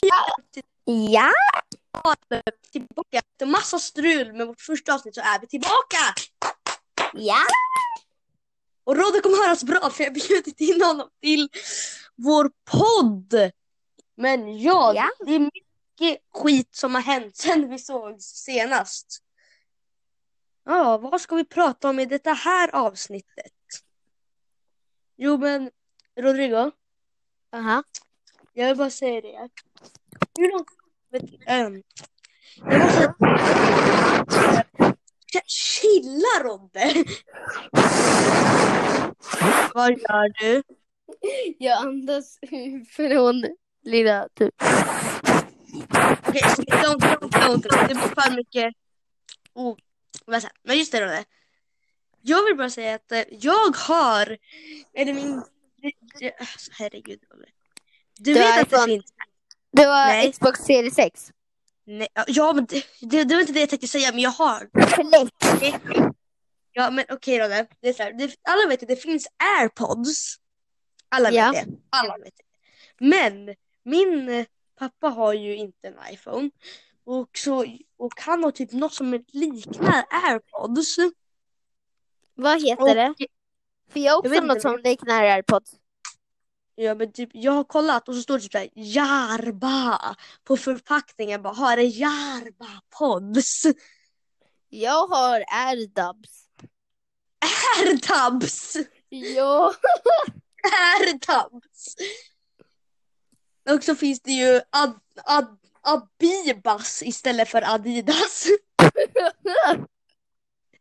Ja. 0.00 1.30
tillbaka. 2.72 3.18
Efter 3.18 3.46
massa 3.46 3.78
strul 3.78 4.32
med 4.32 4.46
vårt 4.46 4.60
första 4.60 4.94
avsnitt 4.94 5.14
så 5.14 5.20
är 5.20 5.40
vi 5.40 5.46
tillbaka! 5.46 5.98
Ja. 7.14 7.38
Och 8.84 8.96
Rodde 8.96 9.20
kommer 9.20 9.36
höras 9.44 9.64
bra 9.64 9.90
för 9.90 10.04
jag 10.04 10.10
har 10.10 10.14
bjudit 10.14 10.60
in 10.60 10.82
honom 10.82 11.08
till 11.20 11.48
vår 12.14 12.50
podd. 12.64 13.50
Men 14.16 14.58
ja, 14.58 14.92
Ja. 14.94 15.10
det 15.26 15.34
är 15.34 15.38
mycket 15.38 16.24
skit 16.34 16.74
som 16.76 16.94
har 16.94 17.02
hänt 17.02 17.36
sen 17.36 17.70
vi 17.70 17.78
såg 17.78 18.20
senast. 18.22 19.18
Ja, 20.64 20.98
vad 20.98 21.20
ska 21.20 21.34
vi 21.34 21.44
prata 21.44 21.88
om 21.88 21.98
i 21.98 22.04
detta 22.06 22.32
här 22.32 22.74
avsnittet? 22.74 23.52
Jo 25.16 25.38
men 25.38 25.70
Rodrigo, 26.20 26.70
Aha. 27.52 27.82
Jag 28.54 28.66
vill 28.68 28.76
bara 28.76 28.90
säga 28.90 29.20
det. 29.20 29.48
Hur 30.38 30.52
långt... 30.52 30.68
Ähm, 31.46 31.82
jag 32.56 32.80
måste... 32.80 33.14
Ch- 35.32 35.46
Chilla 35.46 36.42
Rodde! 36.42 37.04
Vad 39.74 39.90
gör 39.90 40.40
du? 40.40 40.62
Jag 41.58 41.86
andas 41.86 42.38
från 42.90 43.44
lilla 43.82 44.28
typ. 44.34 44.54
Okej, 46.28 46.42
don't, 46.66 46.98
don't, 46.98 47.30
don't. 47.30 47.88
Det 47.88 47.94
blir 47.94 48.22
för 48.22 48.36
mycket... 48.36 48.74
Oh, 49.54 49.76
Men 50.62 50.78
just 50.78 50.92
det 50.92 51.00
Rodde. 51.00 51.24
Jag 52.22 52.44
vill 52.44 52.56
bara 52.56 52.70
säga 52.70 52.94
att 52.94 53.12
eh, 53.12 53.22
jag 53.30 53.76
har... 53.76 54.38
Eller 54.94 55.14
min... 55.14 55.42
alltså, 56.38 56.70
Herregud 56.78 57.20
Rodde. 57.30 57.48
Du 58.18 58.34
Det 58.34 58.40
vet 58.40 58.60
att 58.62 58.70
det 58.70 58.84
finns... 58.92 59.04
Det 59.72 59.86
var 59.86 60.06
Nej. 60.06 60.32
Xbox 60.32 60.60
Series 60.60 60.94
6. 60.94 61.32
Nej, 61.86 62.08
ja 62.26 62.52
men 62.52 62.64
det, 62.66 62.84
det, 63.00 63.24
det 63.24 63.34
var 63.34 63.40
inte 63.40 63.52
det 63.52 63.60
jag 63.60 63.68
tänkte 63.68 63.88
säga 63.88 64.10
men 64.12 64.20
jag 64.20 64.30
har. 64.30 64.68
Fläck. 65.58 65.82
Ja 66.72 66.90
men 66.90 67.04
okej 67.08 67.38
Rodde. 67.38 67.66
Det 67.80 67.88
är 67.88 67.92
så 67.92 68.02
här, 68.02 68.12
det, 68.12 68.34
alla 68.42 68.68
vet 68.68 68.82
att 68.82 68.88
det 68.88 68.96
finns 68.96 69.28
airpods. 69.58 70.36
Alla 71.08 71.28
vet 71.30 71.36
Ja. 71.36 71.52
det. 71.52 71.66
Alla 71.90 72.16
vet 72.18 72.34
det. 72.36 72.44
Men 73.04 73.54
min 73.82 74.46
pappa 74.78 75.08
har 75.08 75.32
ju 75.32 75.56
inte 75.56 75.88
en 75.88 75.94
iPhone. 76.12 76.50
Och, 77.04 77.28
så, 77.38 77.66
och 77.96 78.12
han 78.16 78.44
har 78.44 78.50
typ 78.50 78.72
något 78.72 78.94
som 78.94 79.24
liknar 79.32 80.04
airpods. 80.10 80.96
Vad 82.34 82.62
heter 82.62 82.82
Och, 82.82 82.94
det? 82.94 83.14
För 83.90 84.00
jag 84.00 84.12
har 84.12 84.24
Jag 84.24 84.32
också 84.32 84.40
något 84.42 84.56
inte. 84.56 84.60
som 84.60 84.78
liknar 84.84 85.24
airpods. 85.24 85.72
Ja 86.76 86.94
men 86.94 87.12
typ, 87.12 87.30
jag 87.32 87.52
har 87.52 87.64
kollat 87.64 88.08
och 88.08 88.14
så 88.14 88.22
står 88.22 88.34
det 88.34 88.42
typ 88.42 88.52
såhär 88.52 88.68
Jarba 88.74 90.16
på 90.44 90.56
förpackningen 90.56 91.42
bara 91.42 91.54
har 91.54 91.76
det 91.76 91.82
Jarba 91.82 92.80
pods. 92.98 93.62
Jag 94.68 95.06
har 95.06 95.44
AirDubs. 95.48 96.44
Airtabs! 97.78 98.76
Ja. 99.08 99.74
Airtabs! 101.00 101.96
Och 103.70 103.84
så 103.84 103.94
finns 103.94 104.20
det 104.20 104.32
ju 104.32 104.60
ad, 104.70 105.00
ad, 105.24 105.58
Abibas 105.80 107.02
istället 107.02 107.48
för 107.48 107.74
Adidas. 107.74 108.46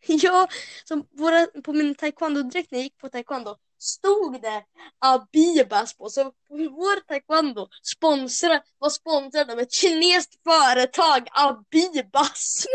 Ja, 0.05 0.47
som 0.83 1.07
våra, 1.11 1.47
på 1.63 1.73
min 1.73 1.95
taekwondo-dräkt 1.95 2.71
när 2.71 2.79
jag 2.79 2.83
gick 2.83 2.97
på 2.97 3.09
taekwondo 3.09 3.57
stod 3.83 4.41
det 4.41 4.63
Abibas 4.99 5.93
på. 5.93 6.09
Så 6.09 6.23
vår 6.49 6.99
taekwondo 7.07 7.67
sponsra, 7.83 8.61
var 8.79 8.89
sponsrad 8.89 9.51
av 9.51 9.59
ett 9.59 9.73
kinesiskt 9.73 10.43
företag, 10.43 11.27
Abibas. 11.31 12.65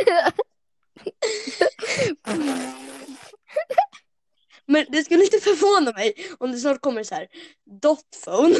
Men 4.66 4.86
det 4.88 5.04
skulle 5.04 5.24
inte 5.24 5.38
förvåna 5.38 5.92
mig 5.92 6.14
om 6.38 6.52
det 6.52 6.58
snart 6.58 6.80
kommer 6.80 7.02
så 7.02 7.14
här 7.14 7.28
Dotphone. 7.82 8.54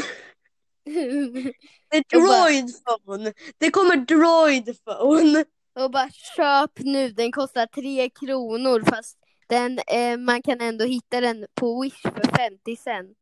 Det 1.90 1.96
är 1.96 2.04
Droidphone. 2.10 3.32
Det 3.58 3.70
kommer 3.70 3.96
Droidphone. 3.96 5.44
Och 5.80 5.90
bara 5.90 6.10
köp 6.36 6.78
nu, 6.78 7.10
den 7.10 7.32
kostar 7.32 7.66
tre 7.66 8.10
kronor 8.10 8.82
fast 8.90 9.18
den, 9.48 9.78
eh, 9.86 10.16
man 10.18 10.42
kan 10.42 10.60
ändå 10.60 10.84
hitta 10.84 11.20
den 11.20 11.46
på 11.54 11.82
Wish 11.82 12.02
för 12.02 12.36
50 12.36 12.76
cent. 12.76 13.18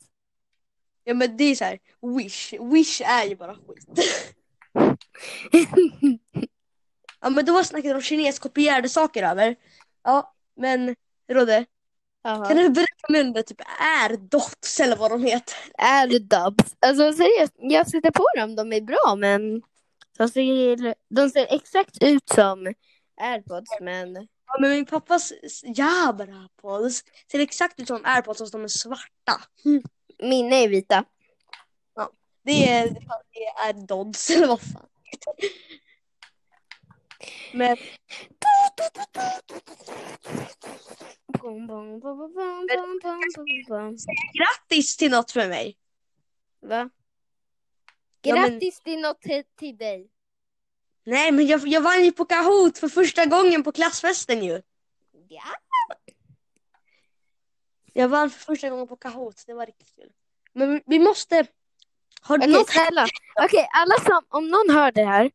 Ja 1.05 1.15
men 1.15 1.37
det 1.37 1.45
är 1.45 1.55
så 1.55 1.65
här, 1.65 1.79
Wish. 2.17 2.53
Wish 2.53 3.01
är 3.01 3.25
ju 3.25 3.37
bara 3.37 3.55
skit. 3.55 3.89
Ja 7.21 7.31
men 7.31 7.45
då 7.45 7.53
var 7.53 7.63
snacket 7.63 7.95
om 7.95 8.03
kineskopierade 8.03 8.89
saker 8.89 9.23
över. 9.23 9.57
Ja 10.05 10.35
men 10.57 10.97
Rodde, 11.29 11.65
kan 12.23 12.57
du 12.57 12.69
berätta 12.71 13.13
mer 13.13 13.25
om 13.25 13.33
det 13.33 13.43
typ 13.43 13.61
är 13.81 14.17
Dots 14.17 14.81
eller 14.81 14.97
vad 14.97 15.11
de 15.11 15.23
heter? 15.23 15.55
AirDubs. 15.79 16.77
Alltså 16.79 17.13
seriöst, 17.13 17.53
jag 17.57 17.91
sätter 17.91 18.11
på 18.11 18.25
dem, 18.37 18.57
de 18.57 18.73
är 18.73 18.81
bra 18.81 19.17
men 19.19 19.63
de 20.19 20.29
ser, 20.29 20.95
de 21.15 21.31
ser 21.31 21.47
exakt 21.55 22.03
ut 22.03 22.29
som 22.29 22.75
airpods 23.21 23.71
men 23.81 24.29
Ja, 24.47 24.61
men 24.61 24.71
min 24.71 24.87
pappas 24.87 25.33
Jabra-pods 25.63 27.05
ser 27.31 27.39
exakt 27.39 27.81
ut 27.81 27.89
som 27.89 28.05
airpods 28.05 28.39
fast 28.39 28.53
de 28.53 28.65
är 28.65 28.69
svarta. 28.69 29.43
Mm. 29.65 29.83
Mina 30.19 30.57
är 30.57 30.69
vita. 30.69 31.05
Ja, 31.95 32.11
det 32.43 32.69
är, 32.69 32.91
det 33.33 33.47
är 33.69 33.87
Dods 33.87 34.31
eller 34.37 34.47
vad 34.47 34.61
fan. 34.61 34.89
Men... 37.53 37.77
Men... 41.53 42.01
Grattis 44.35 44.97
till 44.97 45.11
något 45.11 45.31
för 45.31 45.49
mig. 45.49 45.77
Va? 46.61 46.91
Grattis 48.23 48.23
ja, 48.23 48.37
men... 48.37 48.61
till 48.61 49.01
något 49.01 49.57
till 49.59 49.77
dig. 49.77 50.11
Nej 51.07 51.33
men 51.33 51.47
jag, 51.47 51.69
jag 51.69 51.81
vann 51.81 52.05
ju 52.05 52.13
på 52.13 52.25
Kahoot 52.25 52.79
för 52.79 52.89
första 52.89 53.27
gången 53.27 53.63
på 53.63 53.73
klassfesten 53.73 54.45
ju. 54.45 54.63
Ja. 55.29 55.43
Jag 57.93 58.09
vann 58.09 58.31
för 58.31 58.39
första 58.41 58.71
gången 58.71 58.87
på 58.89 58.97
Kahoot, 58.97 59.45
det 59.47 59.55
var 59.55 59.67
riktigt 59.67 59.95
kul. 59.97 60.11
Men 60.53 60.73
vi- 60.75 60.83
vi 60.87 60.99
måste... 60.99 61.47
Har 62.21 62.39
du 62.39 62.45
Okej 62.45 62.53
något? 62.55 62.71
snälla. 62.71 63.07
Okej 63.45 63.69
alla 63.73 63.95
som, 64.01 64.23
om 64.29 64.49
någon 64.49 64.71
hör 64.77 64.93
det 64.93 65.05
här. 65.05 65.31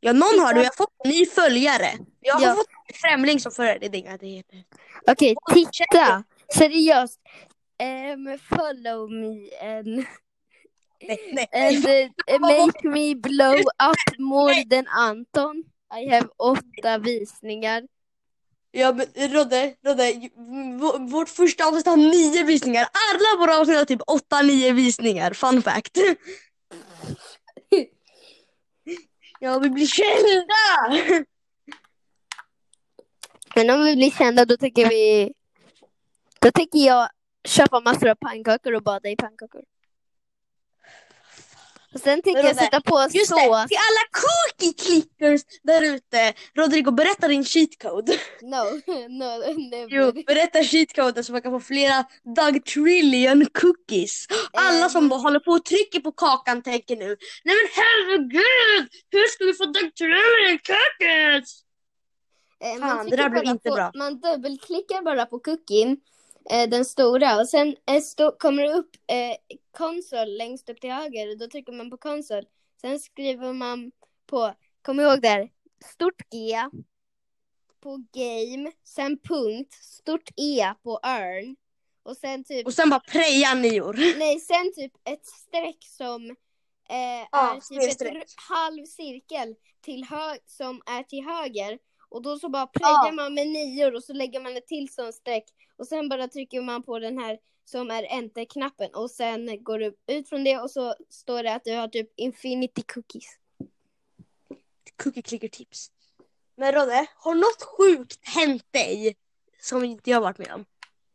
Ja 0.00 0.12
någon 0.12 0.38
har 0.40 0.54
du, 0.54 0.60
jag 0.60 0.66
har 0.70 0.76
fått 0.76 0.94
en 1.04 1.10
ny 1.10 1.26
följare. 1.26 1.90
Jag 2.20 2.34
har 2.34 2.42
Ja. 2.46 2.54
fått 2.54 2.66
en 2.88 2.94
främling 2.94 3.40
som 3.40 3.52
följare, 3.52 3.78
det 3.78 3.86
är 3.86 3.94
inga 3.94 4.16
det 4.16 4.26
heter. 4.26 4.64
Okej 5.10 5.36
titta. 5.52 6.24
Seriöst. 6.54 7.20
Um, 7.82 8.38
follow 8.38 9.10
me 9.10 9.50
and. 9.78 10.04
and 11.52 11.86
uh, 11.86 12.38
make 12.40 12.84
me 12.84 13.14
blow 13.14 13.56
up 13.80 13.96
more 14.18 14.54
than 14.70 14.86
Anton. 14.86 15.64
I 15.90 16.06
have 16.10 16.28
åtta 16.36 16.98
visningar. 16.98 17.82
Ja 18.70 18.92
men 18.92 19.06
Rodde, 19.32 19.74
Rodde, 19.82 20.30
vårt 21.10 21.28
första 21.28 21.64
avsnitt 21.64 21.86
har 21.86 21.96
nio 21.96 22.44
visningar. 22.44 22.82
Alla 22.82 23.40
våra 23.40 23.58
avsnitt 23.58 23.78
har 23.78 23.84
typ 23.84 24.00
åtta, 24.06 24.42
nio 24.42 24.72
visningar. 24.72 25.32
Fun 25.32 25.62
fact. 25.62 25.98
Ja, 29.40 29.58
vi 29.58 29.70
blir 29.70 29.86
kända! 29.86 31.24
Men 33.54 33.70
om 33.70 33.84
vi 33.84 33.96
blir 33.96 34.10
kända 34.10 34.44
då 34.44 34.56
tänker 34.56 34.88
vi 34.88 35.32
Då 36.40 36.50
tänker 36.50 36.78
jag 36.78 37.08
köpa 37.44 37.80
massor 37.80 38.08
av 38.08 38.14
pannkakor 38.14 38.74
och 38.74 38.82
bada 38.82 39.08
i 39.08 39.16
pannkakor. 39.16 39.62
Och 41.94 42.00
sen 42.00 42.22
tänker 42.22 42.44
jag 42.44 42.56
sätta 42.56 42.80
på 42.80 43.00
Just 43.10 43.30
det, 43.30 43.66
till 43.68 43.78
alla 43.88 44.04
cookie 44.22 44.72
clickers 44.72 45.40
där 45.62 45.82
ute. 45.82 46.32
Rodrigo, 46.54 46.90
berätta 46.90 47.28
din 47.28 47.44
cheat 47.44 47.68
code. 47.82 48.12
No, 48.42 48.64
no, 49.08 49.30
never. 49.70 49.86
Jo, 49.88 50.12
berätta 50.26 50.62
cheatcoden 50.64 51.24
så 51.24 51.32
man 51.32 51.42
kan 51.42 51.52
få 51.52 51.60
flera 51.60 52.04
Doug 52.36 52.64
Trillion 52.64 53.46
cookies. 53.46 54.26
Alla 54.52 54.84
Eh. 54.86 54.88
som 54.88 55.08
bara 55.08 55.20
håller 55.20 55.40
på 55.40 55.50
och 55.50 55.64
trycker 55.64 56.00
på 56.00 56.12
kakan 56.12 56.62
tänker 56.62 56.96
nu 56.96 57.06
Nej 57.44 57.54
men 57.56 57.68
herregud! 57.74 58.88
Hur 59.10 59.26
ska 59.26 59.44
vi 59.44 59.54
få 59.54 59.64
Doug 59.64 59.94
Trillion 59.94 60.58
cookies? 60.58 61.62
Eh, 62.64 62.80
Fan, 62.80 63.10
det 63.10 63.16
där 63.16 63.28
blev 63.28 63.44
inte 63.44 63.68
på, 63.68 63.74
bra. 63.74 63.90
Man 63.94 64.20
dubbelklickar 64.20 65.02
bara 65.02 65.26
på 65.26 65.38
cookien, 65.38 65.96
den 66.44 66.84
stora, 66.84 67.40
och 67.40 67.48
sen 67.48 67.76
eh, 67.86 68.00
stå, 68.00 68.32
kommer 68.38 68.62
det 68.62 68.72
upp 68.72 68.90
eh, 69.06 69.56
konsol 69.70 70.36
längst 70.36 70.68
upp 70.68 70.80
till 70.80 70.90
höger, 70.90 71.30
och 71.30 71.38
då 71.38 71.46
trycker 71.46 71.72
man 71.72 71.90
på 71.90 71.96
konsol. 71.96 72.44
Sen 72.80 73.00
skriver 73.00 73.52
man 73.52 73.92
på, 74.26 74.54
kom 74.82 75.00
ihåg 75.00 75.22
där, 75.22 75.50
stort 75.94 76.30
G 76.30 76.56
på 77.80 78.04
game, 78.12 78.72
sen 78.84 79.18
punkt, 79.18 79.72
stort 79.72 80.28
E 80.36 80.74
på 80.82 81.00
earn, 81.02 81.56
och 82.02 82.16
sen 82.16 82.44
typ 82.44 82.66
Och 82.66 82.74
sen 82.74 82.90
bara 82.90 83.00
preja 83.00 83.54
nior. 83.54 84.18
Nej, 84.18 84.40
sen 84.40 84.72
typ 84.74 84.92
ett 85.04 85.26
streck 85.26 85.84
som 85.84 86.30
eh, 86.88 87.28
Ja, 87.32 87.60
är 87.70 87.94
typ 87.94 88.22
ett 88.22 88.34
halv 88.48 88.84
cirkel 88.84 89.54
till 89.80 90.04
hö- 90.04 90.38
som 90.46 90.82
är 90.86 91.02
till 91.02 91.24
höger. 91.24 91.78
Och 92.08 92.22
då 92.22 92.38
så 92.38 92.48
bara 92.48 92.66
plöjer 92.66 93.12
man 93.12 93.34
med 93.34 93.48
nior 93.48 93.94
och 93.94 94.04
så 94.04 94.12
lägger 94.12 94.40
man 94.40 94.56
ett 94.56 94.66
till 94.66 94.92
sån 94.92 95.12
streck. 95.12 95.44
Och 95.76 95.86
sen 95.86 96.08
bara 96.08 96.28
trycker 96.28 96.62
man 96.62 96.82
på 96.82 96.98
den 96.98 97.18
här 97.18 97.38
som 97.64 97.90
är 97.90 98.02
enter-knappen 98.02 98.94
och 98.94 99.10
sen 99.10 99.64
går 99.64 99.78
du 99.78 99.96
ut 100.06 100.28
från 100.28 100.44
det 100.44 100.58
och 100.58 100.70
så 100.70 100.94
står 101.08 101.42
det 101.42 101.54
att 101.54 101.64
du 101.64 101.74
har 101.74 101.88
typ 101.88 102.08
infinity 102.16 102.82
cookies. 102.82 103.38
Cookie 105.02 105.22
clicker 105.22 105.48
tips. 105.48 105.90
Men 106.56 106.72
Rodde, 106.72 107.06
har 107.16 107.34
något 107.34 107.62
sjukt 107.62 108.28
hänt 108.28 108.66
dig 108.70 109.16
som 109.60 109.84
inte 109.84 110.10
jag 110.10 110.16
har 110.16 110.22
varit 110.22 110.38
med 110.38 110.52
om? 110.54 110.64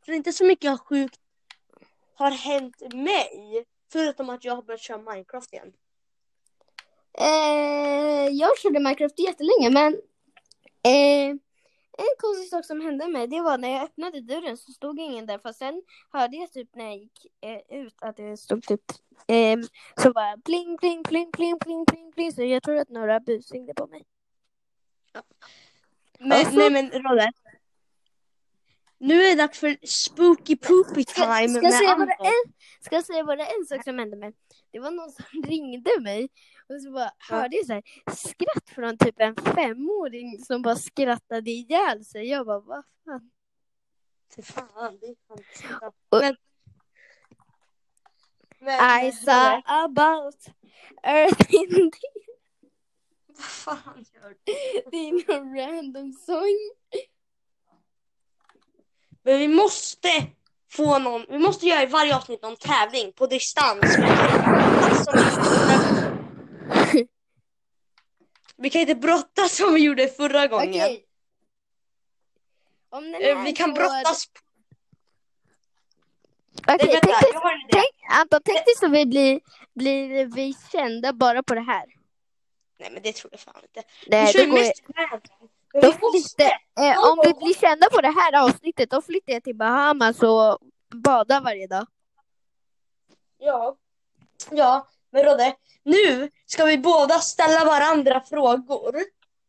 För 0.05 0.11
det 0.11 0.15
är 0.15 0.17
inte 0.17 0.33
så 0.33 0.45
mycket 0.45 0.79
sjukt 0.79 1.19
har 2.15 2.31
hänt 2.31 2.93
mig. 2.93 3.65
Förutom 3.91 4.29
att 4.29 4.43
jag 4.43 4.55
har 4.55 4.61
börjat 4.61 4.81
köra 4.81 4.97
Minecraft 4.97 5.53
igen. 5.53 5.73
Eh, 7.19 8.27
jag 8.31 8.57
körde 8.57 8.79
Minecraft 8.79 9.19
jättelänge 9.19 9.69
men 9.69 10.01
eh, 10.83 11.35
en 11.97 12.15
konstig 12.19 12.49
sak 12.49 12.65
som 12.65 12.81
hände 12.81 13.07
mig 13.07 13.27
det 13.27 13.41
var 13.41 13.57
när 13.57 13.69
jag 13.69 13.83
öppnade 13.83 14.21
dörren 14.21 14.57
så 14.57 14.71
stod 14.71 14.99
ingen 14.99 15.25
där 15.25 15.37
för 15.37 15.51
sen 15.51 15.83
hörde 16.11 16.37
jag 16.37 16.51
typ 16.51 16.75
när 16.75 16.85
jag 16.85 16.97
gick 16.97 17.25
eh, 17.41 17.79
ut 17.79 17.95
att 18.01 18.17
det 18.17 18.37
stod 18.37 18.63
typ 18.63 18.81
eh, 19.27 19.59
så 20.03 20.13
bara 20.13 20.37
pling 20.45 20.77
pling 20.77 21.03
pling 21.03 21.31
pling 21.31 21.59
pling 21.59 21.85
pling 21.85 22.11
pling 22.11 22.31
så 22.31 22.43
jag 22.43 22.63
tror 22.63 22.75
att 22.77 22.89
några 22.89 23.19
busringde 23.19 23.73
på 23.73 23.87
mig. 23.87 24.03
Men, 26.19 26.31
Alltså- 26.31 26.55
Nej 26.55 26.69
men 26.69 26.91
Rodde. 26.91 27.31
Nu 28.97 29.23
är 29.23 29.29
det 29.29 29.41
dags 29.41 29.59
för 29.59 29.77
spooky 29.87 30.55
poopy 30.55 31.03
time 31.05 31.49
Ska, 31.49 31.61
med 31.61 31.71
ska, 31.71 31.71
säga 31.71 31.95
bara 31.95 32.11
Anton. 32.11 32.25
en, 32.25 32.53
ska 32.81 32.95
jag 32.95 33.05
säga 33.05 33.23
bara 33.23 33.45
en 33.45 33.65
sak 33.65 33.83
som 33.83 33.99
hände 33.99 34.17
mig? 34.17 34.33
Det 34.71 34.79
var 34.79 34.91
någon 34.91 35.11
som 35.11 35.25
ringde 35.43 35.91
mig 36.01 36.29
och 36.75 36.81
så 36.81 36.91
bara 36.91 37.11
hörde 37.17 37.55
jag 37.55 37.65
så 37.65 37.73
här, 37.73 37.83
skratt 38.15 38.69
från 38.69 38.97
typ 38.97 39.15
en 39.17 39.35
femåring 39.35 40.39
som 40.45 40.61
bara 40.61 40.75
skrattade 40.75 41.51
ihjäl 41.51 42.05
sig. 42.05 42.29
Jag 42.29 42.45
bara 42.45 42.59
vad 42.59 42.83
fan. 43.05 43.31
Fy 44.35 44.41
fan, 44.41 44.97
det 45.01 45.05
är 45.05 45.15
fan 45.27 45.91
Och- 46.09 46.21
Men, 46.21 46.35
men 48.59 49.05
I 49.05 49.11
saw 49.11 49.61
about 49.65 50.45
Earth 51.03 51.53
in 51.53 51.91
Vad 53.35 53.45
fan 53.45 54.05
gör 54.13 54.29
du? 54.43 54.53
Det 54.91 54.97
är 54.97 55.37
någon 55.39 55.57
random 55.57 56.13
sång. 56.13 56.57
Men 59.23 59.39
vi 59.39 59.47
måste 59.47 60.09
få 60.71 60.99
någon, 60.99 61.25
vi 61.29 61.39
måste 61.39 61.65
göra 61.67 61.83
i 61.83 61.85
varje 61.85 62.15
avsnitt 62.15 62.41
någon 62.41 62.55
tävling 62.55 63.13
på 63.13 63.25
distans. 63.27 63.97
Vi 68.63 68.69
kan 68.69 68.81
inte 68.81 68.95
brottas 68.95 69.55
som 69.57 69.73
vi 69.73 69.81
gjorde 69.83 70.07
förra 70.07 70.47
gången. 70.47 70.69
Okej. 70.83 71.05
Om 72.89 73.11
den 73.11 73.21
Eh, 73.21 73.37
här 73.37 73.43
Vi 73.43 73.51
kan 73.53 73.69
får- 73.69 73.75
brottas. 73.75 74.27
Okej, 76.67 76.77
Nej, 76.77 76.87
vänta, 76.87 76.99
tänk 77.07 77.21
dig, 77.21 77.29
jag 77.33 77.39
har 77.41 77.51
en 77.51 77.59
idé. 77.59 77.69
tänk, 77.71 78.11
Anton, 78.19 78.39
tänk 78.45 78.65
dig 78.65 78.75
så 78.79 78.87
vi 78.87 79.05
blir, 79.05 79.39
blir 79.73 80.25
vi 80.25 80.53
kända 80.71 81.13
bara 81.13 81.43
på 81.43 81.55
det 81.55 81.61
här. 81.61 81.85
Nej 82.79 82.91
men 82.91 83.03
det 83.03 83.13
tror 83.15 83.29
jag 83.33 83.39
fan 83.39 83.61
inte. 83.63 83.83
Nej, 84.07 84.25
vi 84.25 84.31
kör 84.31 84.39
det 84.39 84.45
ju 84.45 84.51
går 84.51 84.59
mest 84.59 84.83
random. 84.95 85.49
Men 85.73 85.81
Då 85.81 85.91
vi 85.91 85.97
måste. 86.01 86.35
flyttar, 86.75 86.91
eh, 86.91 87.09
om 87.11 87.21
vi 87.25 87.33
blir 87.45 87.53
kända 87.53 87.89
på 87.89 88.01
det 88.01 88.11
här 88.11 88.43
avsnittet, 88.45 88.89
då 88.89 89.01
flyttar 89.01 89.33
jag 89.33 89.43
till 89.43 89.55
Bahamas 89.55 90.23
och 90.23 90.59
badar 90.89 91.41
varje 91.41 91.67
dag. 91.67 91.87
Ja. 93.37 93.77
Ja, 94.51 94.87
men 95.13 95.23
Rodde. 95.23 95.55
Nu 95.83 96.29
ska 96.45 96.65
vi 96.65 96.77
båda 96.77 97.19
ställa 97.19 97.65
varandra 97.65 98.23
frågor. 98.29 98.95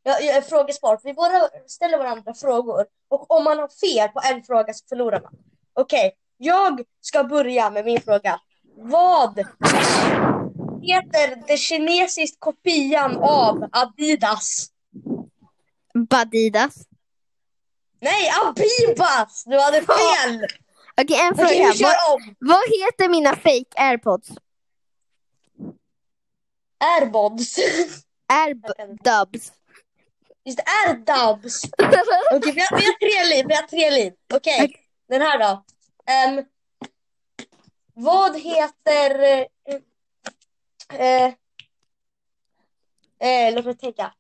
Ja, 0.03 0.21
ja, 0.21 0.43
frågesport. 0.43 1.01
Vi 1.05 1.15
båda 1.15 1.49
ställer 1.67 1.99
varandra 1.99 2.35
frågor. 2.35 2.87
Och 3.09 3.31
om 3.31 3.45
man 3.45 3.59
har 3.59 3.69
fel 3.69 4.09
på 4.09 4.21
en 4.25 4.43
fråga 4.43 4.75
så 4.75 4.87
förlorar 4.89 5.21
man. 5.21 5.33
Okej, 5.75 6.13
jag 6.37 6.83
ska 7.01 7.25
börja 7.25 7.71
med 7.71 7.85
min 7.85 8.01
fråga. 8.01 8.41
Vad 8.77 9.39
heter 10.83 11.47
det 11.47 11.57
kinesiskt 11.57 12.41
kopian 12.41 13.17
av 13.17 13.69
Adidas? 13.73 14.67
Badidas. 16.11 16.75
Nej, 18.01 18.31
Abibas! 18.47 19.45
Du 19.47 19.61
hade 19.61 19.77
fel! 19.77 20.47
Okej, 21.03 21.21
en 21.21 21.35
fråga. 21.35 21.73
Vi 21.73 21.83
vad, 21.83 22.23
vad 22.39 22.63
heter 22.71 23.09
mina 23.09 23.37
fake 23.37 23.75
airpods? 23.77 24.29
Airbods. 26.85 27.59
Airdubs. 28.29 29.53
Just 30.45 30.59
det, 30.59 30.65
Airdubs. 30.87 31.65
Okej, 32.33 32.53
vi, 32.53 32.61
har, 32.61 32.79
vi 32.79 32.85
har 32.87 32.99
tre 32.99 33.35
liv. 33.37 33.45
Vi 33.49 33.55
har 33.55 33.63
tre 33.63 33.91
liv. 33.91 34.13
Okej, 34.35 34.65
Okej. 34.65 34.77
den 35.09 35.23
här 35.23 35.39
då. 35.39 35.65
Ehm, 36.13 36.45
vad 37.95 38.41
heter... 38.41 39.47
Eh, 40.93 41.33
eh, 43.29 43.55
låt 43.55 43.65
mig 43.65 43.77
tänka. 43.77 44.15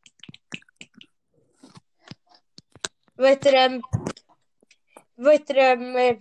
Vad 3.15 3.29
heter 3.29 3.53
det? 3.53 3.83
Vad 5.15 5.33
heter 5.33 5.55
det? 5.55 6.01
eh, 6.09 6.17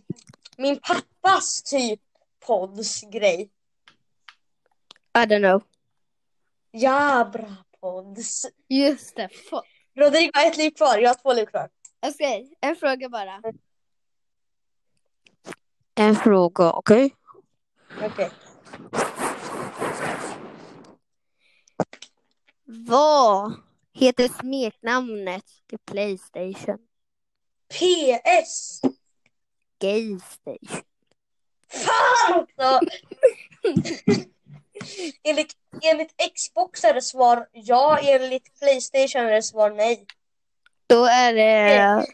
Min 0.58 0.80
pappas 0.80 1.64
typ 1.64 2.02
pods 2.40 3.02
grej. 3.02 3.50
I 5.18 5.20
don't 5.26 5.40
know. 5.40 5.62
Jabra 6.74 7.56
pods. 7.82 8.46
Just 8.70 9.16
det. 9.16 9.30
Få- 9.50 9.64
Rodrigo 9.96 10.32
har 10.34 10.48
ett 10.48 10.58
liv 10.58 10.72
kvar. 10.72 10.98
Jag 10.98 11.10
har 11.10 11.16
två 11.16 11.34
liv 11.34 11.46
kvar. 11.46 11.70
Okej, 12.06 12.54
en 12.62 12.76
fråga 12.76 13.10
bara. 13.10 13.42
En 15.96 16.16
fråga, 16.16 16.72
okej? 16.74 17.16
Okej. 18.02 18.32
Vad 22.66 23.54
heter 23.94 24.28
smeknamnet 24.28 25.44
till 25.70 25.80
Playstation? 25.80 26.78
PS. 27.70 28.82
Gaystation. 29.80 30.84
Fan 31.70 32.40
också! 32.40 32.80
enligt, 35.24 35.54
enligt 35.82 36.14
Xbox 36.36 36.84
är 36.84 36.94
det 36.94 37.02
svar 37.02 37.48
ja, 37.52 38.00
enligt 38.02 38.60
Playstation 38.60 39.22
är 39.22 39.32
det 39.32 39.44
svar 39.44 39.70
nej. 39.70 40.06
Då 40.88 41.06
är 41.06 41.34
det... 41.34 42.06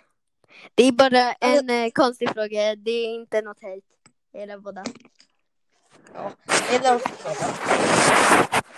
Det 0.76 0.84
är 0.84 0.92
bara 0.92 1.34
en 1.34 1.70
eh, 1.70 1.92
konstig 1.92 2.30
fråga. 2.30 2.76
Det 2.76 2.92
är 2.92 3.16
inte 3.16 3.42
något 3.42 3.62
hejt. 3.62 3.86
Eller 4.34 4.58
båda. 4.58 4.84
Ja, 6.14 6.32
frågar. 6.46 7.02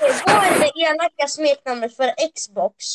Okej, 0.01 0.21
Vad 0.25 0.43
är 0.43 0.60
det 0.60 0.81
elaka 0.81 1.27
smeknamnet 1.27 1.95
för 1.95 2.13
Xbox? 2.36 2.86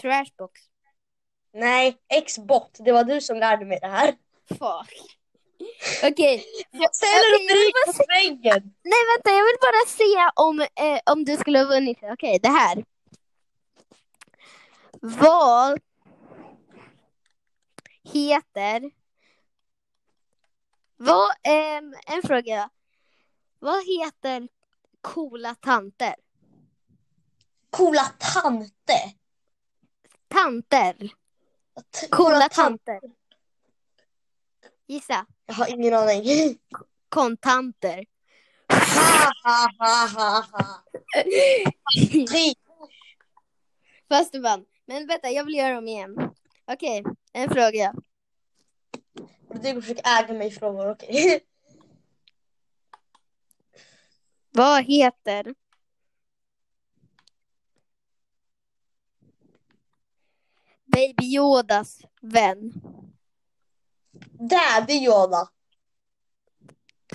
Trashbox. 0.00 0.60
Nej, 1.52 1.96
Xbot. 2.26 2.76
Det 2.78 2.92
var 2.92 3.04
du 3.04 3.20
som 3.20 3.36
lärde 3.36 3.64
mig 3.64 3.78
det 3.80 3.88
här. 3.88 4.14
Fuck. 4.48 5.18
Okej. 6.04 6.44
Ställer 6.70 6.86
Okej, 6.88 7.08
jag 7.12 7.38
vill 7.38 7.48
rubrik 7.48 7.74
bara 7.74 7.92
på 7.92 8.04
väggen. 8.08 8.74
Nej 8.82 9.00
vänta, 9.16 9.30
jag 9.30 9.44
vill 9.44 9.58
bara 9.60 9.86
se 9.86 10.30
om, 10.36 10.60
eh, 10.60 11.12
om 11.12 11.24
du 11.24 11.36
skulle 11.36 11.58
ha 11.58 11.66
vunnit. 11.66 11.98
Okej, 12.02 12.38
det 12.42 12.48
här. 12.48 12.84
Vad 15.00 15.80
heter... 18.04 18.90
Vad, 20.96 21.30
ehm, 21.42 21.94
en 22.06 22.22
fråga. 22.22 22.70
Vad 23.58 23.84
heter 23.86 24.48
coola 25.00 25.54
tanter? 25.54 26.14
Coola 27.70 28.04
tante. 28.18 29.14
Tanter. 30.28 30.94
T- 32.00 32.08
Coola 32.10 32.48
tant- 32.48 32.54
tanter. 32.54 33.00
Gissa. 34.90 35.26
Jag 35.46 35.54
har 35.54 35.68
ingen 35.68 35.94
aning. 35.94 36.24
Kontanter. 37.08 38.04
Tre. 42.28 42.54
Fast 44.08 44.32
du 44.32 44.40
vann. 44.40 44.64
Men 44.86 45.06
vänta, 45.06 45.30
jag 45.30 45.44
vill 45.44 45.54
göra 45.54 45.74
dem 45.74 45.88
igen. 45.88 46.16
Okej, 46.66 47.04
en 47.32 47.50
fråga. 47.50 47.94
Du 49.62 49.82
försöker 49.82 50.22
äga 50.22 50.34
mig 50.34 50.50
frågor, 50.50 50.90
okej. 50.90 51.40
Vad 54.50 54.84
heter 54.84 55.54
Baby 60.84 61.24
Yodas 61.24 62.00
vän? 62.20 62.72
Daddy 64.48 64.92
Yoda. 64.94 65.48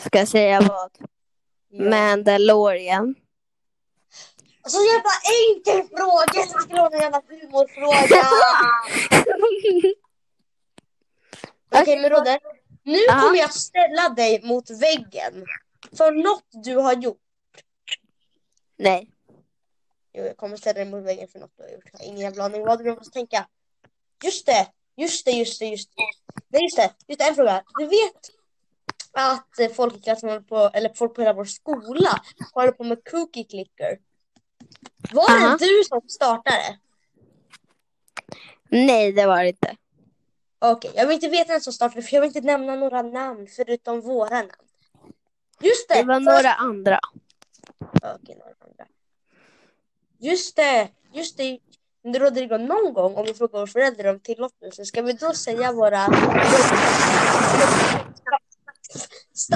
Ska 0.05 0.20
jag 0.20 0.27
säga 0.27 0.62
vad? 0.62 0.91
Ja. 1.70 1.89
Mandalorian. 1.89 3.15
Så 4.67 4.77
jävla 4.77 5.12
enkel 5.46 5.98
fråga 5.98 6.48
som 6.51 6.62
skulle 6.62 6.82
vara 6.82 6.96
en 6.96 7.01
jävla 7.01 7.22
humorfråga. 7.27 8.25
Okej 11.82 12.01
men 12.01 12.10
Rodde, 12.10 12.39
nu 12.84 12.98
Ja. 13.08 13.20
kommer 13.22 13.38
jag 13.38 13.53
ställa 13.53 14.10
dig 14.10 14.41
mot 14.44 14.70
väggen. 14.70 15.46
För 15.98 16.12
något 16.12 16.46
du 16.65 16.75
har 16.75 16.94
gjort. 16.94 17.22
Nej. 18.77 19.10
Jo, 20.13 20.24
jag 20.24 20.38
kommer 20.38 20.58
ställa 20.58 20.74
dig 20.74 20.86
mot 20.86 21.03
väggen 21.03 21.27
för 21.27 21.39
något 21.39 21.51
du 21.58 21.63
har 21.63 21.70
gjort. 21.70 21.84
Jag 21.94 22.00
har 22.00 22.05
ingen 22.05 22.20
jävla 22.22 22.44
aning 22.44 22.65
vad 22.65 22.84
du 22.84 22.96
måste 22.96 23.12
tänka. 23.13 23.48
Just 24.24 24.46
det, 24.46 24.67
just 24.96 25.25
det, 25.25 25.32
just 25.32 25.60
det, 25.60 25.66
just 25.66 25.90
det. 25.96 26.04
Nej 26.48 26.64
just 26.64 26.75
det, 26.75 26.94
just 27.08 27.20
det, 27.20 27.25
en 27.25 27.36
fråga. 27.36 27.64
Du 27.80 27.86
vet 27.86 28.32
att 29.12 29.75
folk 29.75 29.96
i 29.96 30.00
klassen 30.00 30.44
på, 30.46 30.70
eller 30.74 30.94
folk 30.94 31.16
på 31.16 31.22
hela 31.22 31.34
vår 31.34 31.46
skola 31.46 32.22
håller 32.54 32.72
på 32.72 32.84
med 32.84 33.10
cookie 33.12 33.44
clicker. 33.44 34.00
Var 35.12 35.58
det 35.60 35.66
du 35.66 35.84
som 35.84 36.02
startade? 36.10 36.80
Nej, 38.70 39.12
det 39.12 39.25
var 39.25 39.44
det 39.44 39.50
inte. 39.50 39.75
Okej, 40.60 40.92
jag 40.96 41.08
vill 41.08 41.16
inte 41.16 41.30
veta 41.30 41.54
vem 41.54 41.62
som 41.62 41.74
startade 41.74 42.02
för 42.02 42.16
jag 42.16 42.22
vill 42.22 42.28
inte 42.28 42.42
nämna 42.42 42.75
några 42.75 43.02
namn 43.02 43.48
förutom 43.48 44.02
våra 44.02 44.36
namn. 44.36 44.52
Just 45.60 45.90
det! 45.90 45.96
Det 45.96 46.04
var 46.04 46.20
några 46.20 46.54
andra. 46.54 47.00
Okej, 47.80 48.36
några 48.36 48.54
andra. 48.60 48.86
Just 50.20 50.56
det, 50.56 50.90
just 51.14 51.38
det. 51.38 51.60
Rodrigo, 52.13 52.57
någon 52.57 52.93
gång 52.93 53.15
om 53.15 53.25
vi 53.25 53.33
frågar 53.33 53.59
våra 53.59 53.67
föräldrar 53.67 54.13
om 54.13 54.19
tillåtelse, 54.19 54.85
ska 54.85 55.01
vi 55.01 55.13
då 55.13 55.33
säga 55.33 55.71
våra 55.71 56.05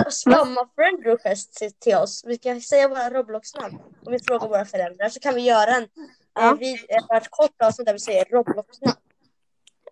spamma 0.10 0.70
friend 0.76 1.06
request 1.06 1.64
till, 1.80 1.96
oss? 1.96 2.24
Vi 2.26 2.36
ska 2.36 2.60
säga 2.60 2.88
våra 2.88 3.10
Roblox-namn 3.10 3.80
om 4.06 4.12
vi 4.12 4.20
frågar 4.20 4.48
våra 4.48 4.66
föräldrar 4.66 5.10
så 5.10 5.20
kan 5.20 5.36
vi 5.36 5.42
göra 5.42 5.76
en, 5.76 5.88
Ja. 6.34 6.58
vid, 6.60 6.76
ett 6.90 7.30
kort 7.30 7.62
avsnitt 7.64 7.86
där 7.86 7.94
vi 7.94 8.00
säger 8.00 8.26
Roblox-namn. 8.26 8.98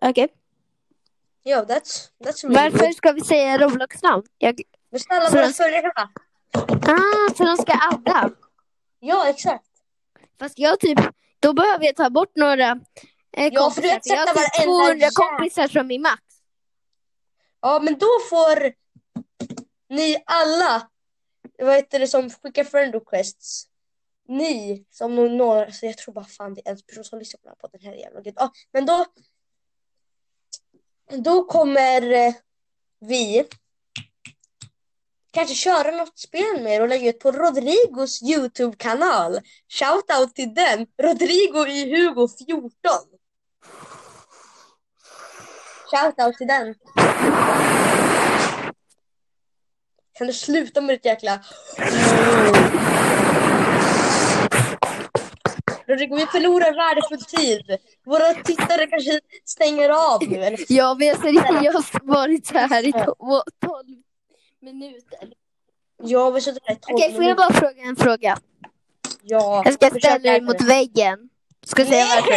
Okej. 0.02 0.28
Ja, 1.44 1.64
that's, 1.64 2.10
that's 2.24 2.44
really 2.44 2.56
Varför 2.56 2.86
good. 2.86 2.96
ska 2.96 3.12
vi 3.12 3.22
säga 3.22 3.58
Roblox-namn? 3.58 4.24
Jag... 4.38 4.62
Men 4.90 5.00
snälla 5.00 5.30
våra 5.30 5.48
följare. 5.50 5.92
Ah, 5.92 7.34
så 7.38 7.44
de 7.46 7.58
ska 7.58 7.74
adda. 7.92 8.30
Ja, 9.00 9.30
exakt. 9.30 9.66
Fast 10.40 10.60
jag 10.60 10.80
typ, 10.80 11.00
då 11.40 11.54
behöver 11.54 11.86
jag 11.86 11.96
ta 11.96 12.10
bort 12.10 12.36
några 12.36 12.80
eh, 13.38 13.48
Ja, 13.54 13.60
kompisar. 13.62 13.82
för 13.82 14.10
jag 14.10 14.18
har 14.18 14.26
sätta 14.28 14.50
typ 14.50 14.68
varenda 14.68 14.86
200 14.88 15.08
jä- 15.08 15.12
kompisar 15.14 15.68
som 15.68 15.92
är 15.92 16.00
max. 16.00 16.24
Ja, 17.62 17.80
men 17.84 17.98
då 17.98 18.08
får 18.30 18.74
ni 19.90 20.24
alla, 20.26 20.90
vad 21.58 21.76
heter 21.76 22.00
det, 22.00 22.08
som 22.08 22.30
skickar 22.30 22.64
friend 22.64 22.94
requests. 22.96 23.68
Ni 24.28 24.86
som 24.90 25.16
når, 25.16 25.70
så 25.72 25.86
jag 25.86 25.98
tror 25.98 26.14
bara 26.14 26.26
fan 26.26 26.54
det 26.54 26.62
är 26.68 26.72
en 26.72 26.78
person 26.82 27.04
som 27.04 27.20
lyssnar 27.20 27.56
på 27.56 27.68
den 27.68 27.82
här 27.82 27.94
jävla 27.94 28.22
gud. 28.22 28.34
Ja, 28.38 28.52
men 28.74 28.86
då, 28.86 29.06
då 31.18 31.44
kommer 31.44 32.12
eh, 32.12 32.34
vi 33.00 33.48
kanske 35.38 35.56
köra 35.56 35.92
något 35.92 36.20
spel 36.20 36.64
med 36.64 36.74
er 36.74 36.82
och 36.82 36.88
lägga 36.88 37.10
ut 37.10 37.20
på 37.20 37.32
Rodrigos 37.32 38.22
Youtube-kanal. 38.24 39.40
Shoutout 39.70 40.36
till 40.36 40.54
den, 40.54 40.88
Rodrigo 41.04 41.68
i 41.68 41.96
Hugo 41.96 42.28
14. 42.28 42.72
Shoutout 45.92 46.38
till 46.38 46.48
den. 46.48 46.76
Kan 50.18 50.28
du 50.28 50.34
sluta 50.34 50.82
med 50.82 50.96
ditt 50.96 51.06
jäkla... 51.06 51.40
Rodrigo, 55.88 56.16
vi 56.16 56.26
förlorar 56.26 56.74
värdefull 56.76 57.22
tid. 57.22 57.78
Våra 58.06 58.34
tittare 58.34 58.88
kanske 58.88 59.20
stänger 59.46 59.90
av 59.90 60.30
nu. 60.30 60.44
Eller... 60.44 60.60
Ja, 60.70 60.96
vi 61.00 61.08
har 61.08 61.16
seriöst 61.16 61.94
varit 62.04 62.52
här 62.52 62.88
i 62.88 62.92
12 62.92 63.08
minuter. 64.62 65.34
Ja, 66.04 66.30
vi 66.30 66.42
sitter 66.42 66.62
här 66.66 66.76
i 66.76 66.80
tolv 66.80 66.96
Okej, 66.96 67.14
får 67.14 67.24
jag 67.24 67.38
bara 67.38 67.54
fråga 67.54 67.82
en 67.84 67.96
fråga? 67.96 68.38
Ja. 69.24 69.62
Jag 69.66 69.74
ska 69.74 69.88
försök 69.88 70.02
ställa 70.04 70.32
dig 70.32 70.42
mot 70.42 70.62
väggen. 70.62 71.30
Ska 71.66 71.86
säga 71.86 72.06
varför. 72.16 72.32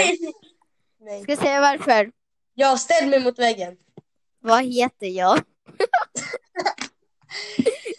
Nej! 1.01 1.23
Ska 1.23 1.37
säga 1.37 1.61
varför. 1.61 2.11
Ja, 2.55 2.77
ställ 2.77 3.09
mig 3.09 3.25
mot 3.25 3.39
väggen. 3.39 3.77
Vad 4.41 4.65
heter 4.65 5.07
jag? 5.07 5.39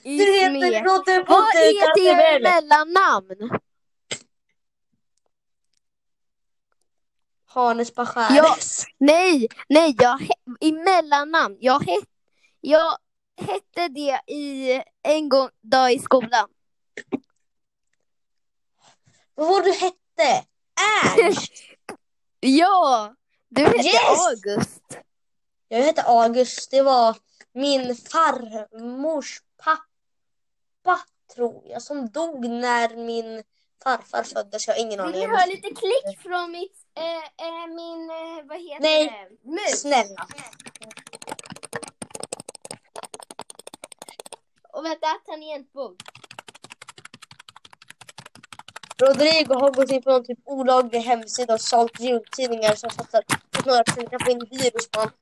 Du 0.03 0.09
heter. 0.11 0.83
Rodde 0.83 1.25
Vad 1.27 1.45
heter 1.45 1.79
jag 1.79 1.97
i 1.97 2.03
Garderelle. 2.05 2.49
mellannamn? 2.49 3.59
Hannes 7.45 7.95
Bachares. 7.95 8.85
Nej, 8.97 9.47
nej, 9.69 9.95
jag 9.99 10.19
he- 10.19 10.57
i 10.59 10.71
mellannamn. 10.71 11.57
Jag, 11.59 11.79
het, 11.85 12.03
jag 12.61 12.97
hette 13.41 13.87
det 13.87 14.21
i 14.27 14.81
en 15.03 15.29
gång 15.29 15.49
dag 15.61 15.91
i 15.93 15.99
skolan. 15.99 16.47
Vad 19.35 19.47
var 19.47 19.61
du 19.61 19.71
hette? 19.71 20.45
Ernst. 21.19 21.51
Ja, 22.43 23.15
du 23.49 23.63
hette 23.63 23.77
Yes! 23.87 24.27
August. 24.31 24.97
Jag 25.67 25.83
hette 25.83 26.03
August. 26.03 26.71
Det 26.71 26.81
var 26.81 27.17
min 27.53 27.95
farmors 27.95 29.41
pappa, 29.63 30.99
tror 31.35 31.63
jag, 31.65 31.81
som 31.81 32.09
dog 32.09 32.45
när 32.49 32.95
min 32.95 33.43
farfar 33.83 34.23
föddes. 34.23 34.67
Jag 34.67 34.73
har 34.75 34.79
ingen 34.81 34.91
Vill 34.91 34.99
aning. 35.01 35.19
ni 35.19 35.25
höra 35.27 35.45
lite 35.45 35.67
klick 35.67 36.19
från 36.21 36.51
mitt, 36.51 36.77
eh, 36.97 37.45
eh, 37.47 37.67
min, 37.67 38.09
eh, 38.09 38.45
vad 38.45 38.59
heter 38.61 38.81
Nej. 38.81 39.27
det? 39.41 39.49
Mus. 39.51 39.81
Snälla. 39.81 40.27
Och 44.73 44.85
vänta, 44.85 45.07
tangentbord. 45.25 45.95
Rodrigo 49.01 49.53
har 49.53 49.71
gått 49.71 49.91
in 49.91 50.01
på 50.01 50.09
någon 50.11 50.25
typ 50.25 50.39
olaglig 50.45 50.99
hemsida 50.99 51.53
och 51.53 51.61
sålt 51.61 51.99
jultidningar 51.99 52.75
som 52.75 52.89
fattar 52.89 53.23
att 53.57 53.65
några 53.65 53.83
personer 53.83 54.07
kan 54.09 54.19
få 54.19 54.31
in 54.31 54.39
virus 54.51 54.89
på 54.91 54.99
honom. 54.99 55.13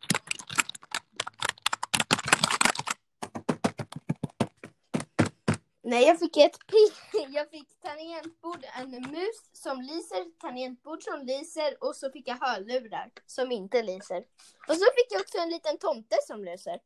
Nej, 5.81 6.03
jag 6.07 6.19
fick 6.19 6.37
ett 6.37 6.57
pi- 6.71 7.27
Jag 7.29 7.49
fick 7.49 7.79
tangentbord, 7.81 8.65
en 8.79 8.89
mus 8.91 9.49
som 9.53 9.81
lyser, 9.81 10.39
tangentbord 10.39 11.03
som 11.03 11.25
lyser 11.25 11.83
och 11.83 11.95
så 11.95 12.11
fick 12.11 12.27
jag 12.27 12.35
hörlurar 12.35 13.11
som 13.25 13.51
inte 13.51 13.83
lyser. 13.83 14.23
Och 14.67 14.75
så 14.75 14.85
fick 14.95 15.07
jag 15.09 15.21
också 15.21 15.37
en 15.37 15.49
liten 15.49 15.77
tomte 15.77 16.15
som 16.27 16.43
lyser. 16.43 16.79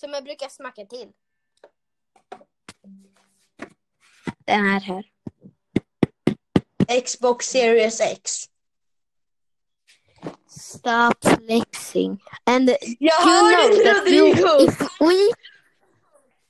Som 0.00 0.12
jag 0.12 0.24
brukar 0.24 0.48
smacka 0.48 0.84
till. 0.84 1.12
Den 4.38 4.66
är 4.66 4.80
här. 4.80 5.04
Xbox 7.04 7.46
Series 7.46 8.00
X. 8.00 8.44
Stop 10.48 11.12
flexing. 11.20 12.22
And 12.44 12.70
Jag 12.98 13.26
you 13.26 13.52
know 13.52 13.84
that 13.84 14.08
you, 14.08 14.34
Rodrigo! 14.34 14.70
if 14.70 15.00
we... 15.00 15.32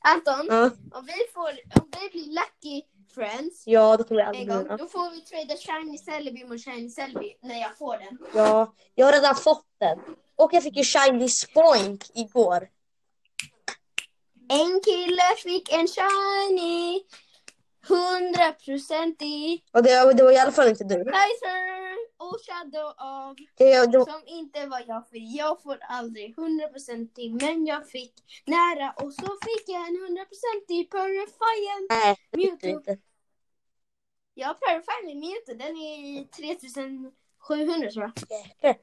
Anton, 0.00 0.46
Ja, 0.48 0.70
om 0.92 1.06
vi, 1.06 1.12
får, 1.34 1.50
om 1.80 1.90
vi 2.00 2.08
blir 2.10 2.34
lucky 2.34 2.82
friends 3.14 3.62
ja, 3.66 3.96
då 3.96 4.04
kommer 4.04 4.20
jag 4.20 4.36
en 4.36 4.48
gång, 4.48 4.76
då 4.76 4.86
får 4.86 5.10
vi 5.10 5.20
trada 5.20 5.56
Shiny 5.56 5.98
Celebi 5.98 6.44
mot 6.44 6.64
Shiny 6.64 6.90
Celebi 6.90 7.36
när 7.42 7.60
jag 7.60 7.78
får 7.78 7.98
den. 7.98 8.18
Ja, 8.34 8.74
jag 8.94 9.06
har 9.06 9.12
redan 9.12 9.34
fått 9.36 9.66
den. 9.78 9.98
Och 10.36 10.50
jag 10.52 10.62
fick 10.62 10.76
ju 10.76 10.84
Shiny 10.84 11.28
Spoink 11.28 12.04
igår. 12.14 12.68
En 14.48 14.80
kille 14.80 15.22
fick 15.42 15.72
en 15.72 15.88
Shiny, 15.88 17.02
hundraprocentig. 17.88 19.64
Och 19.72 19.82
det, 19.82 20.12
det 20.12 20.22
var 20.22 20.32
i 20.32 20.38
alla 20.38 20.52
fall 20.52 20.68
inte 20.68 20.84
du. 20.84 21.04
Kaiser 21.04 21.76
och 22.16 22.38
Shadow 22.46 22.88
of. 22.88 23.38
Det, 23.58 23.86
det, 23.86 24.04
som 24.04 24.22
inte 24.26 24.66
var 24.66 24.82
jag 24.86 25.08
för 25.08 25.36
jag 25.36 25.62
får 25.62 25.78
aldrig 25.80 26.36
hundraprocentig 26.36 27.42
men 27.42 27.66
jag 27.66 27.88
fick 27.88 28.14
nära. 28.44 28.90
Och 28.90 29.12
så 29.12 29.26
fick 29.26 29.64
jag 29.66 29.88
en 29.88 29.96
hundraprocentig 29.96 30.90
Purifier. 30.90 31.88
Nej, 31.88 32.16
det 32.30 32.38
Mewtwo. 32.38 32.68
inte. 32.68 32.98
Ja, 34.34 34.56
med 35.04 35.16
Mewtwo, 35.16 35.54
den 35.54 35.76
är 35.76 35.98
i 35.98 36.28
3700 36.36 37.90
tror 37.90 38.12
jag. 38.60 38.76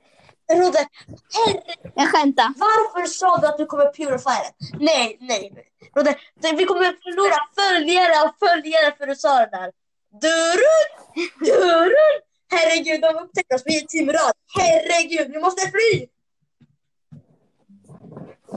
Rodde, 0.51 0.87
herre, 1.33 1.61
Jag 1.95 2.11
skämtar. 2.11 2.53
varför 2.57 3.07
sa 3.07 3.37
du 3.37 3.47
att 3.47 3.57
du 3.57 3.65
kommer 3.65 3.85
purifiera? 3.85 4.47
Nej, 4.79 5.17
nej. 5.19 5.51
nej. 5.53 5.67
Rodde, 5.95 6.15
vi 6.57 6.65
kommer 6.65 6.83
förlora 7.03 7.37
följare 7.55 8.27
och 8.27 8.35
följare 8.47 8.95
för 8.97 9.07
du 9.07 9.15
sa 9.15 9.39
det 9.39 9.49
där. 9.51 9.71
Dörren, 10.21 10.89
dörren. 11.39 12.21
Herregud, 12.51 13.01
de 13.01 13.23
upptäcker 13.23 13.55
oss. 13.55 13.61
Vi 13.65 13.77
är 13.77 13.85
team 13.85 14.11
rad. 14.11 14.33
Herregud, 14.55 15.31
vi 15.31 15.39
måste 15.39 15.61
fly. 15.61 16.07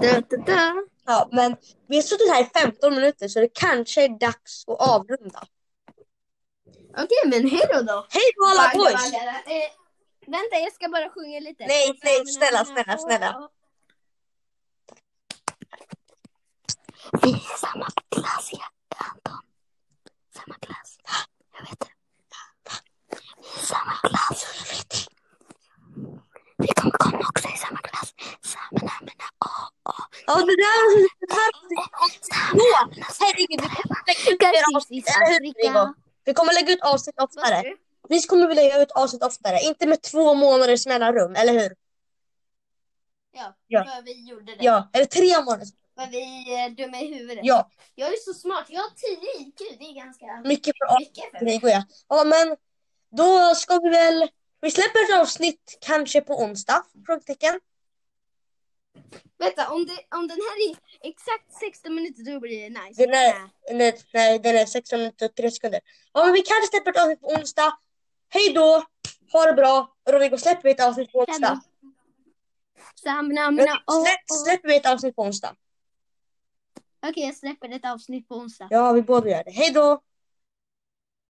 Da, 0.02 0.20
da, 0.20 0.36
da. 0.36 0.74
Ja, 1.06 1.28
men 1.32 1.56
vi 1.88 1.96
har 1.96 2.02
suttit 2.02 2.30
här 2.30 2.42
i 2.42 2.50
15 2.60 2.94
minuter 2.94 3.28
så 3.28 3.40
det 3.40 3.48
kanske 3.52 4.04
är 4.04 4.08
dags 4.08 4.64
att 4.66 4.80
avrunda. 4.80 5.46
Okej, 6.98 7.22
men 7.24 7.48
hej 7.50 7.62
då 7.72 7.82
då. 7.82 8.06
Hej 8.10 8.22
då 8.36 8.44
alla 8.50 8.72
boys! 8.74 9.12
Vänta, 10.26 10.56
jag 10.64 10.72
ska 10.72 10.88
bara 10.88 11.10
sjunga 11.10 11.40
lite. 11.40 11.66
Nej, 11.66 11.98
nej, 12.02 12.26
snälla, 12.26 12.64
snälla, 12.64 12.98
snälla. 12.98 13.48
Vi 17.22 17.30
är 17.32 17.56
samma 17.58 17.86
klass, 18.14 18.50
ja, 18.52 18.66
Anton. 18.96 19.40
Samma 20.36 20.54
klass. 20.54 20.98
Jag 21.54 21.62
vet 21.66 21.80
det. 21.80 21.92
Vi 23.10 23.60
är 23.60 23.66
samma 23.66 23.92
klass. 24.08 24.46
Jag 24.58 24.76
vet 24.76 24.90
det. 24.90 25.16
Vi 26.58 26.68
kommer 26.68 26.98
komma 26.98 27.18
också 27.18 27.48
i 27.48 27.56
samma 27.56 27.78
klass. 27.78 28.14
Samma 28.40 28.80
namn, 28.90 29.10
A, 29.38 29.48
A. 29.82 29.94
Ja, 30.26 30.34
det 30.34 30.56
där 30.64 31.08
det 31.20 31.34
här 31.34 31.50
herregud, 33.20 33.60
vi 34.26 34.36
kommer 34.38 34.52
lägga 34.52 34.60
ut 34.60 34.76
avsnitt? 34.76 35.08
Vi 36.24 36.34
kommer 36.34 36.52
lägga 36.54 36.72
ut 36.72 36.82
avsnitt 36.82 37.20
oftare. 37.20 37.62
Vi 38.08 38.20
kommer 38.22 38.46
väl 38.46 38.56
lägga 38.56 38.82
ut 38.82 38.90
avsnitt 38.90 39.22
oftare, 39.22 39.60
inte 39.62 39.86
med 39.86 40.02
två 40.02 40.34
månaders 40.34 40.86
mellanrum, 40.86 41.34
eller 41.36 41.52
hur? 41.52 41.74
Ja, 43.32 43.56
Ja. 43.66 43.84
för 43.84 44.02
vi 44.02 44.28
gjorde 44.30 44.54
det. 44.56 44.64
Ja, 44.64 44.90
eller 44.92 45.04
tre 45.04 45.42
månader. 45.44 45.66
För 45.98 46.06
vi 46.10 46.54
är 46.54 46.70
dumma 46.70 47.00
i 47.00 47.14
huvudet. 47.14 47.40
Ja, 47.42 47.70
Jag 47.94 48.08
är 48.08 48.16
så 48.16 48.34
smart. 48.34 48.64
Jag 48.68 48.80
har 48.80 48.90
10 48.90 49.46
IQ. 49.48 49.78
Det 49.78 49.84
är 49.84 49.94
ganska 49.94 50.26
mycket 50.44 50.74
för 50.78 50.98
mycket 50.98 51.38
för 51.38 51.44
mig. 51.44 51.60
Ja. 51.62 51.84
Ja, 52.08 52.24
men 52.24 52.56
då 53.16 53.54
ska 53.54 53.78
vi 53.78 53.88
väl... 53.88 54.28
Vi 54.60 54.70
släpper 54.70 54.98
ett 55.14 55.20
avsnitt 55.20 55.78
kanske 55.80 56.20
på 56.20 56.34
onsdag? 56.42 56.84
Frågetecken. 57.06 57.60
Vänta, 59.38 59.68
om, 59.70 59.86
det, 59.86 60.16
om 60.16 60.28
den 60.28 60.36
här 60.36 60.70
är 60.70 60.76
exakt 61.08 61.52
16 61.60 61.94
minuter 61.94 62.32
då 62.32 62.40
blir 62.40 62.60
det 62.70 62.80
nice. 62.80 63.02
Den 63.06 63.14
är, 63.14 63.32
Nej. 63.32 63.50
nej, 63.72 64.00
nej, 64.14 64.38
den 64.38 64.56
är 64.56 64.66
16 64.66 64.98
minuter 64.98 65.26
och 65.28 65.34
3 65.34 65.50
sekunder. 65.50 65.80
Ja, 66.12 66.24
men 66.24 66.32
vi 66.32 66.42
kanske 66.42 66.66
släpper 66.70 66.90
ett 66.90 66.96
avsnitt 66.98 67.20
på 67.20 67.26
onsdag. 67.28 67.78
Hej 68.28 68.52
då! 68.52 68.84
Ha 69.32 69.46
det 69.46 69.52
bra! 69.52 69.96
Rodrigo, 70.10 70.38
släpper 70.38 70.62
vi 70.62 70.70
ett 70.70 70.80
avsnitt 70.84 71.12
på 71.12 71.18
onsdag? 71.18 71.60
Mina, 73.50 73.82
Släpp, 74.04 74.38
släpper 74.44 74.68
vi 74.68 74.76
ett 74.76 74.86
avsnitt 74.86 75.16
på 75.16 75.22
onsdag? 75.22 75.56
Okej, 77.06 77.24
jag 77.26 77.36
släpper 77.36 77.68
ett 77.68 77.84
avsnitt 77.84 78.28
på 78.28 78.34
onsdag. 78.34 78.68
Ja, 78.70 78.92
vi 78.92 79.02
båda 79.02 79.30
gör 79.30 79.44
det. 79.44 79.50
Hej 79.50 79.70
då! 79.70 80.00